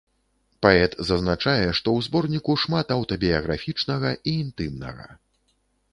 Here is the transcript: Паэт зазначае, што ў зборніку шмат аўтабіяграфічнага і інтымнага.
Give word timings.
Паэт 0.65 0.93
зазначае, 1.09 1.67
што 1.81 1.87
ў 1.97 2.07
зборніку 2.07 2.57
шмат 2.63 2.87
аўтабіяграфічнага 2.97 4.09
і 4.33 4.37
інтымнага. 4.45 5.07